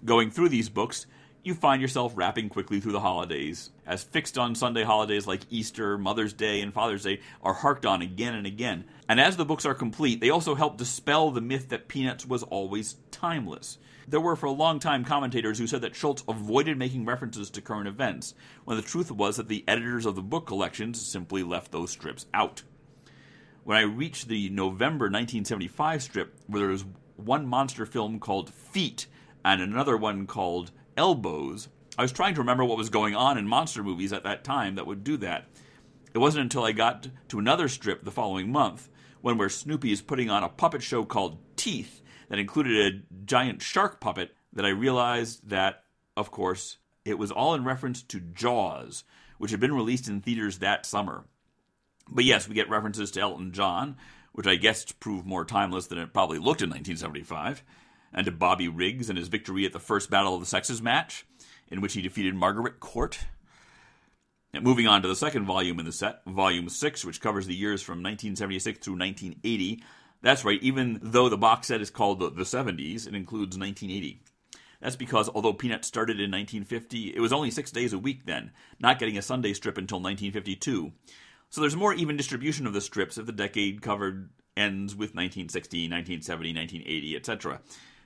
Going 0.04 0.30
through 0.30 0.48
these 0.48 0.68
books, 0.68 1.06
you 1.44 1.54
find 1.54 1.82
yourself 1.82 2.12
wrapping 2.14 2.48
quickly 2.48 2.78
through 2.78 2.92
the 2.92 3.00
holidays, 3.00 3.70
as 3.84 4.04
fixed 4.04 4.38
on 4.38 4.54
Sunday 4.54 4.84
holidays 4.84 5.26
like 5.26 5.40
Easter, 5.50 5.98
Mother's 5.98 6.32
Day, 6.32 6.60
and 6.60 6.72
Father's 6.72 7.02
Day 7.02 7.20
are 7.42 7.52
harked 7.52 7.84
on 7.84 8.00
again 8.00 8.34
and 8.34 8.46
again. 8.46 8.84
And 9.08 9.20
as 9.20 9.36
the 9.36 9.44
books 9.44 9.66
are 9.66 9.74
complete, 9.74 10.20
they 10.20 10.30
also 10.30 10.54
help 10.54 10.76
dispel 10.76 11.30
the 11.30 11.40
myth 11.40 11.68
that 11.70 11.88
Peanuts 11.88 12.24
was 12.24 12.44
always 12.44 12.96
timeless. 13.10 13.78
There 14.06 14.20
were 14.20 14.36
for 14.36 14.46
a 14.46 14.52
long 14.52 14.78
time 14.78 15.04
commentators 15.04 15.58
who 15.58 15.66
said 15.66 15.80
that 15.82 15.96
Schulz 15.96 16.22
avoided 16.28 16.78
making 16.78 17.06
references 17.06 17.50
to 17.50 17.60
current 17.60 17.88
events, 17.88 18.34
when 18.64 18.76
the 18.76 18.82
truth 18.82 19.10
was 19.10 19.36
that 19.36 19.48
the 19.48 19.64
editors 19.66 20.06
of 20.06 20.14
the 20.14 20.22
book 20.22 20.46
collections 20.46 21.04
simply 21.04 21.42
left 21.42 21.72
those 21.72 21.90
strips 21.90 22.26
out. 22.32 22.62
When 23.64 23.76
I 23.76 23.82
reached 23.82 24.28
the 24.28 24.48
November 24.50 25.06
1975 25.06 26.02
strip, 26.02 26.36
where 26.46 26.60
there 26.60 26.70
was 26.70 26.84
one 27.16 27.46
monster 27.46 27.86
film 27.86 28.18
called 28.20 28.52
Feet 28.52 29.06
and 29.44 29.60
another 29.60 29.96
one 29.96 30.26
called 30.26 30.70
Elbows, 30.96 31.68
I 31.96 32.02
was 32.02 32.12
trying 32.12 32.34
to 32.34 32.40
remember 32.40 32.64
what 32.64 32.78
was 32.78 32.90
going 32.90 33.14
on 33.14 33.38
in 33.38 33.46
monster 33.46 33.82
movies 33.82 34.12
at 34.12 34.24
that 34.24 34.44
time 34.44 34.74
that 34.74 34.86
would 34.86 35.04
do 35.04 35.16
that. 35.18 35.46
It 36.14 36.18
wasn't 36.18 36.42
until 36.42 36.64
I 36.64 36.72
got 36.72 37.08
to 37.28 37.38
another 37.38 37.68
strip 37.68 38.04
the 38.04 38.10
following 38.10 38.52
month, 38.52 38.88
when 39.20 39.38
where 39.38 39.48
Snoopy 39.48 39.92
is 39.92 40.02
putting 40.02 40.28
on 40.28 40.42
a 40.42 40.48
puppet 40.48 40.82
show 40.82 41.04
called 41.04 41.38
Teeth, 41.56 42.02
that 42.28 42.38
included 42.38 42.94
a 42.94 43.24
giant 43.24 43.62
shark 43.62 44.00
puppet 44.00 44.34
that 44.52 44.64
I 44.64 44.70
realized 44.70 45.48
that, 45.48 45.84
of 46.16 46.30
course, 46.30 46.78
it 47.04 47.18
was 47.18 47.30
all 47.30 47.54
in 47.54 47.64
reference 47.64 48.02
to 48.04 48.20
Jaws, 48.20 49.04
which 49.38 49.50
had 49.50 49.60
been 49.60 49.74
released 49.74 50.08
in 50.08 50.20
theaters 50.20 50.58
that 50.58 50.86
summer. 50.86 51.24
But 52.08 52.24
yes, 52.24 52.48
we 52.48 52.54
get 52.54 52.68
references 52.68 53.10
to 53.12 53.20
Elton 53.20 53.52
John, 53.52 53.96
which 54.32 54.46
I 54.46 54.56
guess 54.56 54.90
prove 54.92 55.26
more 55.26 55.44
timeless 55.44 55.86
than 55.86 55.98
it 55.98 56.12
probably 56.12 56.38
looked 56.38 56.62
in 56.62 56.70
1975, 56.70 57.62
and 58.12 58.24
to 58.26 58.32
Bobby 58.32 58.68
Riggs 58.68 59.08
and 59.08 59.18
his 59.18 59.28
victory 59.28 59.64
at 59.64 59.72
the 59.72 59.80
first 59.80 60.10
Battle 60.10 60.34
of 60.34 60.40
the 60.40 60.46
Sexes 60.46 60.82
match, 60.82 61.26
in 61.68 61.80
which 61.80 61.94
he 61.94 62.02
defeated 62.02 62.34
Margaret 62.34 62.80
Court. 62.80 63.18
And 64.52 64.64
moving 64.64 64.86
on 64.86 65.02
to 65.02 65.08
the 65.08 65.16
second 65.16 65.46
volume 65.46 65.78
in 65.78 65.86
the 65.86 65.92
set, 65.92 66.22
Volume 66.26 66.68
6, 66.68 67.04
which 67.04 67.20
covers 67.20 67.46
the 67.46 67.54
years 67.54 67.80
from 67.80 68.02
1976 68.02 68.78
through 68.78 68.98
1980, 68.98 69.82
that's 70.22 70.44
right, 70.44 70.62
even 70.62 71.00
though 71.02 71.28
the 71.28 71.36
box 71.36 71.66
set 71.66 71.80
is 71.80 71.90
called 71.90 72.20
the, 72.20 72.30
the 72.30 72.44
70s, 72.44 73.08
it 73.08 73.14
includes 73.14 73.58
1980. 73.58 74.22
That's 74.80 74.96
because 74.96 75.28
although 75.28 75.52
Peanuts 75.52 75.88
started 75.88 76.16
in 76.16 76.30
1950, 76.30 77.14
it 77.14 77.20
was 77.20 77.32
only 77.32 77.50
six 77.50 77.70
days 77.70 77.92
a 77.92 77.98
week 77.98 78.24
then, 78.24 78.52
not 78.80 78.98
getting 78.98 79.18
a 79.18 79.22
Sunday 79.22 79.52
strip 79.52 79.78
until 79.78 79.98
1952. 79.98 80.92
So 81.50 81.60
there's 81.60 81.76
more 81.76 81.92
even 81.92 82.16
distribution 82.16 82.66
of 82.66 82.72
the 82.72 82.80
strips 82.80 83.18
if 83.18 83.26
the 83.26 83.32
decade 83.32 83.82
covered 83.82 84.30
ends 84.56 84.94
with 84.94 85.14
1960, 85.14 85.88
1970, 85.88 86.54
1980, 86.54 87.16
etc. 87.16 87.60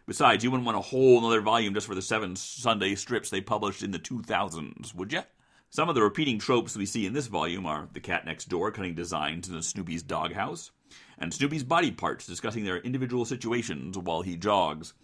Besides, 0.06 0.44
you 0.44 0.52
wouldn't 0.52 0.66
want 0.66 0.78
a 0.78 0.82
whole 0.82 1.18
another 1.18 1.40
volume 1.40 1.75
just 1.75 1.88
for 1.88 1.96
the 1.96 2.02
seven 2.02 2.36
Sunday 2.36 2.94
strips 2.94 3.28
they 3.28 3.40
published 3.40 3.82
in 3.82 3.90
the 3.90 3.98
2000s, 3.98 4.94
would 4.94 5.12
you? 5.12 5.22
Some 5.70 5.88
of 5.88 5.96
the 5.96 6.02
repeating 6.02 6.38
tropes 6.38 6.76
we 6.76 6.86
see 6.86 7.06
in 7.06 7.12
this 7.12 7.26
volume 7.26 7.66
are 7.66 7.88
the 7.92 7.98
cat 7.98 8.25
next 8.25 8.48
door 8.48 8.70
cutting 8.70 8.94
designs 8.94 9.48
in 9.48 9.54
the 9.54 9.64
Snoopy's 9.64 10.04
doghouse, 10.04 10.70
and 11.18 11.34
Snoopy's 11.34 11.64
body 11.64 11.90
parts 11.90 12.25
discussing 12.25 12.64
their 12.64 12.78
individual 12.78 13.25
situations 13.25 13.98
while 13.98 14.22
he 14.22 14.36
jogs. 14.36 14.94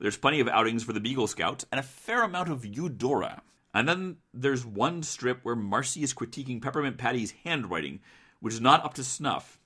There's 0.00 0.18
plenty 0.18 0.40
of 0.40 0.48
outings 0.48 0.84
for 0.84 0.92
the 0.92 1.00
Beagle 1.00 1.28
Scouts 1.28 1.64
and 1.72 1.80
a 1.80 1.82
fair 1.82 2.22
amount 2.22 2.50
of 2.50 2.66
Eudora. 2.66 3.40
And 3.72 3.88
then 3.88 4.16
there's 4.34 4.66
one 4.66 5.02
strip 5.02 5.40
where 5.44 5.56
Marcy 5.56 6.02
is 6.02 6.12
critiquing 6.12 6.60
Peppermint 6.60 6.98
Patty's 6.98 7.32
handwriting, 7.44 8.00
which 8.40 8.52
is 8.52 8.60
not 8.60 8.84
up 8.84 8.92
to 8.94 9.04
snuff. 9.04 9.58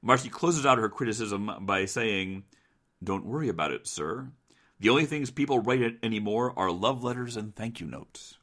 Marcy 0.00 0.28
closes 0.28 0.64
out 0.64 0.78
her 0.78 0.88
criticism 0.88 1.50
by 1.62 1.84
saying, 1.84 2.44
Don't 3.04 3.26
worry 3.26 3.48
about 3.48 3.72
it, 3.72 3.86
sir. 3.86 4.32
The 4.80 4.88
only 4.88 5.04
things 5.04 5.30
people 5.30 5.58
write 5.58 5.82
it 5.82 5.98
anymore 6.02 6.52
are 6.56 6.70
love 6.70 7.04
letters 7.04 7.36
and 7.36 7.54
thank 7.54 7.80
you 7.80 7.86
notes. 7.86 8.38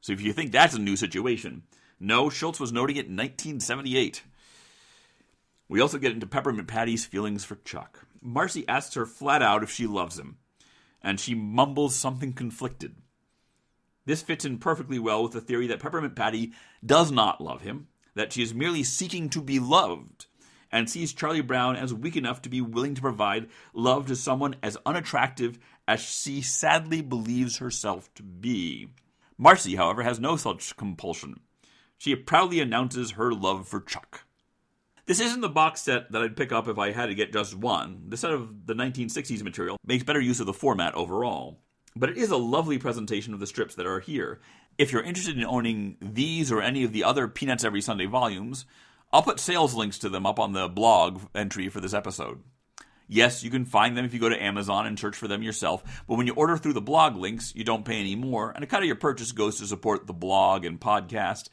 So 0.00 0.12
if 0.12 0.20
you 0.20 0.32
think 0.32 0.50
that's 0.50 0.74
a 0.74 0.80
new 0.80 0.96
situation, 0.96 1.62
no, 2.00 2.30
Schulz 2.30 2.58
was 2.58 2.72
noting 2.72 2.96
it 2.96 3.06
in 3.06 3.16
1978. 3.16 4.22
We 5.68 5.80
also 5.80 5.98
get 5.98 6.12
into 6.12 6.26
Peppermint 6.26 6.66
Patty's 6.66 7.04
feelings 7.04 7.44
for 7.44 7.56
Chuck. 7.56 8.06
Marcy 8.20 8.66
asks 8.66 8.94
her 8.94 9.06
flat 9.06 9.42
out 9.42 9.62
if 9.62 9.70
she 9.70 9.86
loves 9.86 10.18
him, 10.18 10.38
and 11.02 11.20
she 11.20 11.34
mumbles 11.34 11.94
something 11.94 12.32
conflicted. 12.32 12.96
This 14.04 14.22
fits 14.22 14.44
in 14.44 14.58
perfectly 14.58 14.98
well 14.98 15.22
with 15.22 15.32
the 15.32 15.40
theory 15.40 15.68
that 15.68 15.80
Peppermint 15.80 16.16
Patty 16.16 16.52
does 16.84 17.12
not 17.12 17.40
love 17.40 17.62
him, 17.62 17.88
that 18.14 18.32
she 18.32 18.42
is 18.42 18.52
merely 18.52 18.82
seeking 18.82 19.28
to 19.30 19.40
be 19.40 19.58
loved, 19.60 20.26
and 20.72 20.88
sees 20.88 21.12
Charlie 21.12 21.42
Brown 21.42 21.76
as 21.76 21.92
weak 21.92 22.16
enough 22.16 22.42
to 22.42 22.48
be 22.48 22.60
willing 22.60 22.94
to 22.94 23.02
provide 23.02 23.48
love 23.74 24.06
to 24.06 24.16
someone 24.16 24.56
as 24.62 24.78
unattractive 24.86 25.58
as 25.86 26.00
she 26.00 26.40
sadly 26.40 27.02
believes 27.02 27.58
herself 27.58 28.12
to 28.14 28.22
be. 28.22 28.88
Marcy, 29.36 29.76
however, 29.76 30.02
has 30.02 30.18
no 30.18 30.36
such 30.36 30.76
compulsion. 30.76 31.40
She 31.98 32.16
proudly 32.16 32.60
announces 32.60 33.12
her 33.12 33.32
love 33.32 33.68
for 33.68 33.80
Chuck. 33.80 34.24
This 35.06 35.20
isn't 35.20 35.40
the 35.40 35.48
box 35.48 35.82
set 35.82 36.12
that 36.12 36.22
I'd 36.22 36.36
pick 36.36 36.52
up 36.52 36.68
if 36.68 36.78
I 36.78 36.92
had 36.92 37.06
to 37.06 37.14
get 37.14 37.32
just 37.32 37.56
one. 37.56 38.04
The 38.08 38.16
set 38.16 38.32
of 38.32 38.66
the 38.66 38.74
1960s 38.74 39.42
material 39.42 39.76
makes 39.84 40.04
better 40.04 40.20
use 40.20 40.40
of 40.40 40.46
the 40.46 40.52
format 40.52 40.94
overall. 40.94 41.58
But 41.94 42.10
it 42.10 42.16
is 42.16 42.30
a 42.30 42.36
lovely 42.36 42.78
presentation 42.78 43.34
of 43.34 43.40
the 43.40 43.46
strips 43.46 43.74
that 43.74 43.86
are 43.86 44.00
here. 44.00 44.40
If 44.78 44.92
you're 44.92 45.02
interested 45.02 45.36
in 45.36 45.44
owning 45.44 45.96
these 46.00 46.50
or 46.50 46.62
any 46.62 46.84
of 46.84 46.92
the 46.92 47.04
other 47.04 47.28
Peanuts 47.28 47.64
Every 47.64 47.82
Sunday 47.82 48.06
volumes, 48.06 48.64
I'll 49.12 49.22
put 49.22 49.38
sales 49.38 49.74
links 49.74 49.98
to 49.98 50.08
them 50.08 50.24
up 50.24 50.38
on 50.38 50.52
the 50.52 50.68
blog 50.68 51.20
entry 51.34 51.68
for 51.68 51.80
this 51.80 51.92
episode. 51.92 52.40
Yes, 53.06 53.44
you 53.44 53.50
can 53.50 53.66
find 53.66 53.94
them 53.94 54.06
if 54.06 54.14
you 54.14 54.20
go 54.20 54.30
to 54.30 54.42
Amazon 54.42 54.86
and 54.86 54.98
search 54.98 55.16
for 55.16 55.28
them 55.28 55.42
yourself, 55.42 56.02
but 56.08 56.14
when 56.14 56.26
you 56.26 56.32
order 56.32 56.56
through 56.56 56.72
the 56.72 56.80
blog 56.80 57.14
links, 57.16 57.54
you 57.54 57.62
don't 57.62 57.84
pay 57.84 58.00
any 58.00 58.16
more, 58.16 58.50
and 58.50 58.64
a 58.64 58.66
cut 58.66 58.80
of 58.80 58.86
your 58.86 58.96
purchase 58.96 59.32
goes 59.32 59.58
to 59.58 59.66
support 59.66 60.06
the 60.06 60.14
blog 60.14 60.64
and 60.64 60.80
podcast. 60.80 61.50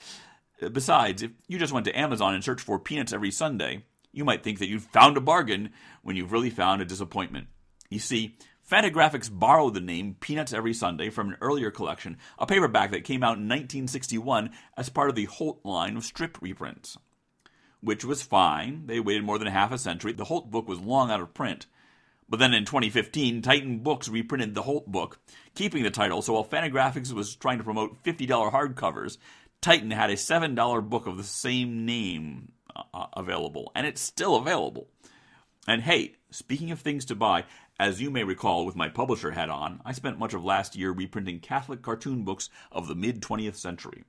Besides, 0.71 1.21
if 1.21 1.31
you 1.49 1.59
just 1.59 1.73
went 1.73 1.85
to 1.87 1.99
Amazon 1.99 2.33
and 2.33 2.41
searched 2.41 2.63
for 2.63 2.79
Peanuts 2.79 3.11
every 3.11 3.31
Sunday, 3.31 3.83
you 4.13 4.23
might 4.23 4.41
think 4.41 4.59
that 4.59 4.69
you've 4.69 4.83
found 4.83 5.17
a 5.17 5.21
bargain 5.21 5.71
when 6.01 6.15
you've 6.15 6.31
really 6.31 6.49
found 6.49 6.81
a 6.81 6.85
disappointment. 6.85 7.47
You 7.89 7.99
see, 7.99 8.37
Fantagraphics 8.69 9.29
borrowed 9.29 9.73
the 9.73 9.81
name 9.81 10.15
Peanuts 10.19 10.53
Every 10.53 10.73
Sunday 10.73 11.09
from 11.09 11.29
an 11.29 11.37
earlier 11.41 11.71
collection, 11.71 12.19
a 12.37 12.45
paperback 12.45 12.91
that 12.91 13.03
came 13.03 13.21
out 13.21 13.35
in 13.37 13.49
1961 13.49 14.51
as 14.77 14.87
part 14.87 15.09
of 15.09 15.15
the 15.15 15.25
Holt 15.25 15.59
line 15.65 15.97
of 15.97 16.05
strip 16.05 16.37
reprints. 16.41 16.97
Which 17.81 18.03
was 18.03 18.21
fine. 18.21 18.87
They 18.87 18.99
waited 18.99 19.23
more 19.23 19.39
than 19.39 19.47
half 19.47 19.71
a 19.71 19.77
century. 19.77 20.11
The 20.11 20.25
Holt 20.25 20.51
book 20.51 20.67
was 20.67 20.79
long 20.79 21.11
out 21.11 21.21
of 21.21 21.33
print. 21.33 21.65
But 22.29 22.37
then 22.37 22.53
in 22.53 22.65
2015, 22.65 23.41
Titan 23.41 23.79
Books 23.79 24.07
reprinted 24.07 24.53
the 24.53 24.61
Holt 24.61 24.91
book, 24.91 25.19
keeping 25.55 25.83
the 25.83 25.89
title. 25.89 26.21
So 26.21 26.33
while 26.33 26.45
Fantagraphics 26.45 27.11
was 27.11 27.35
trying 27.35 27.57
to 27.57 27.63
promote 27.63 28.03
$50 28.03 28.27
hardcovers, 28.51 29.17
Titan 29.61 29.91
had 29.91 30.11
a 30.11 30.15
$7 30.15 30.89
book 30.89 31.07
of 31.07 31.17
the 31.17 31.23
same 31.23 31.85
name 31.85 32.51
uh, 32.75 32.83
uh, 32.93 33.07
available, 33.13 33.71
and 33.75 33.87
it's 33.87 33.99
still 33.99 34.35
available. 34.35 34.87
And 35.67 35.81
hey, 35.81 36.15
speaking 36.29 36.71
of 36.71 36.79
things 36.79 37.03
to 37.05 37.15
buy, 37.15 37.45
as 37.79 38.01
you 38.01 38.11
may 38.11 38.23
recall 38.23 38.65
with 38.65 38.75
my 38.75 38.89
publisher 38.89 39.31
hat 39.31 39.49
on, 39.49 39.81
I 39.83 39.91
spent 39.93 40.19
much 40.19 40.33
of 40.33 40.43
last 40.43 40.75
year 40.75 40.91
reprinting 40.91 41.39
Catholic 41.39 41.81
cartoon 41.81 42.23
books 42.23 42.49
of 42.71 42.87
the 42.87 42.95
mid 42.95 43.21
20th 43.21 43.55
century. 43.55 44.03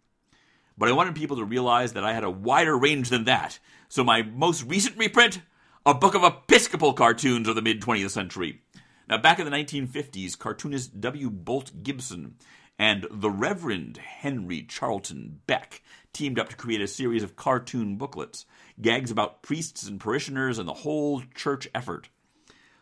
But 0.80 0.88
I 0.88 0.92
wanted 0.92 1.14
people 1.14 1.36
to 1.36 1.44
realize 1.44 1.92
that 1.92 2.04
I 2.04 2.14
had 2.14 2.24
a 2.24 2.30
wider 2.30 2.74
range 2.74 3.10
than 3.10 3.24
that, 3.24 3.58
so 3.90 4.02
my 4.02 4.22
most 4.22 4.62
recent 4.62 4.96
reprint, 4.96 5.42
a 5.84 5.92
book 5.92 6.14
of 6.14 6.24
Episcopal 6.24 6.94
cartoons 6.94 7.48
of 7.48 7.54
the 7.54 7.60
mid 7.60 7.82
20th 7.82 8.08
century. 8.08 8.62
Now, 9.06 9.18
back 9.18 9.38
in 9.38 9.44
the 9.44 9.50
1950s, 9.50 10.38
cartoonist 10.38 10.98
W. 10.98 11.30
Bolte 11.30 11.82
Gibson 11.82 12.36
and 12.78 13.06
the 13.10 13.28
Reverend 13.28 13.98
Henry 13.98 14.62
Charlton 14.62 15.40
Beck 15.46 15.82
teamed 16.14 16.38
up 16.38 16.48
to 16.48 16.56
create 16.56 16.80
a 16.80 16.88
series 16.88 17.22
of 17.22 17.36
cartoon 17.36 17.96
booklets, 17.96 18.46
gags 18.80 19.10
about 19.10 19.42
priests 19.42 19.86
and 19.86 20.00
parishioners 20.00 20.58
and 20.58 20.66
the 20.66 20.72
whole 20.72 21.22
church 21.34 21.68
effort. 21.74 22.08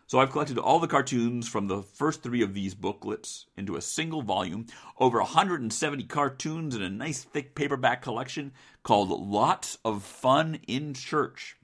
So 0.08 0.18
I've 0.18 0.30
collected 0.30 0.56
all 0.56 0.80
the 0.80 0.88
cartoons 0.88 1.46
from 1.46 1.66
the 1.66 1.82
first 1.82 2.22
three 2.22 2.40
of 2.40 2.54
these 2.54 2.74
booklets 2.74 3.44
into 3.58 3.76
a 3.76 3.82
single 3.82 4.22
volume, 4.22 4.64
over 4.98 5.18
170 5.18 6.04
cartoons 6.04 6.74
in 6.74 6.80
a 6.80 6.88
nice 6.88 7.22
thick 7.22 7.54
paperback 7.54 8.00
collection 8.00 8.52
called 8.82 9.10
Lots 9.10 9.76
of 9.84 10.02
Fun 10.02 10.60
in 10.66 10.94
Church. 10.94 11.58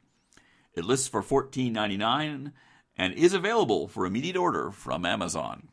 It 0.74 0.84
lists 0.84 1.08
for 1.08 1.22
$14.99 1.22 2.52
and 2.98 3.14
is 3.14 3.32
available 3.32 3.88
for 3.88 4.04
immediate 4.04 4.36
order 4.36 4.70
from 4.70 5.06
Amazon. 5.06 5.70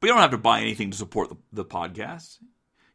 But 0.00 0.08
you 0.08 0.12
don't 0.14 0.22
have 0.22 0.32
to 0.32 0.38
buy 0.38 0.60
anything 0.60 0.90
to 0.90 0.96
support 0.96 1.28
the, 1.28 1.36
the 1.52 1.64
podcast. 1.64 2.38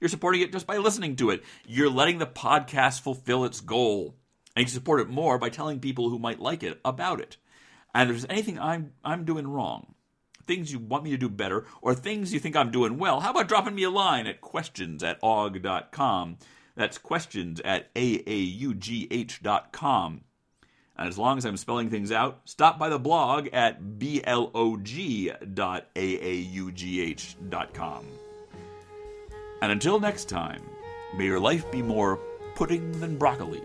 You're 0.01 0.09
supporting 0.09 0.41
it 0.41 0.51
just 0.51 0.67
by 0.67 0.75
listening 0.75 1.15
to 1.15 1.29
it. 1.29 1.41
You're 1.65 1.89
letting 1.89 2.17
the 2.17 2.27
podcast 2.27 2.99
fulfill 2.99 3.45
its 3.45 3.61
goal. 3.61 4.17
And 4.57 4.65
you 4.65 4.69
support 4.69 4.99
it 4.99 5.07
more 5.07 5.37
by 5.37 5.47
telling 5.47 5.79
people 5.79 6.09
who 6.09 6.19
might 6.19 6.41
like 6.41 6.63
it 6.63 6.81
about 6.83 7.21
it. 7.21 7.37
And 7.93 8.09
if 8.09 8.15
there's 8.15 8.25
anything 8.29 8.59
I'm 8.59 8.93
I'm 9.03 9.25
doing 9.25 9.47
wrong, 9.47 9.95
things 10.45 10.71
you 10.71 10.79
want 10.79 11.03
me 11.03 11.11
to 11.11 11.17
do 11.17 11.29
better, 11.29 11.65
or 11.81 11.93
things 11.93 12.33
you 12.33 12.39
think 12.39 12.55
I'm 12.55 12.71
doing 12.71 12.97
well, 12.97 13.19
how 13.19 13.31
about 13.31 13.47
dropping 13.47 13.75
me 13.75 13.83
a 13.83 13.89
line 13.89 14.27
at 14.27 14.41
questions 14.41 15.03
at 15.03 15.21
aaugh.com? 15.21 16.37
That's 16.75 16.97
questions 16.97 17.61
at 17.61 17.93
aaugh.com. 17.93 19.41
And 20.97 21.07
as 21.07 21.17
long 21.17 21.37
as 21.37 21.45
I'm 21.45 21.57
spelling 21.57 21.89
things 21.89 22.11
out, 22.11 22.41
stop 22.45 22.77
by 22.77 22.89
the 22.89 22.99
blog 22.99 23.47
at 23.53 23.97
blog.aaugh.com. 23.99 24.85
And 29.61 29.71
until 29.71 29.99
next 29.99 30.29
time, 30.29 30.61
may 31.15 31.25
your 31.25 31.39
life 31.39 31.71
be 31.71 31.81
more 31.81 32.19
pudding 32.55 32.91
than 32.99 33.17
broccoli. 33.17 33.63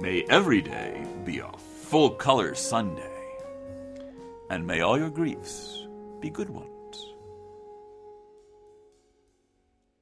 May 0.00 0.24
every 0.28 0.62
day 0.62 1.04
be 1.24 1.40
a 1.40 1.50
full 1.90 2.10
color 2.10 2.54
Sunday. 2.54 3.34
And 4.48 4.64
may 4.64 4.80
all 4.80 4.96
your 4.96 5.10
griefs 5.10 5.88
be 6.20 6.30
good 6.30 6.48
ones. 6.48 6.69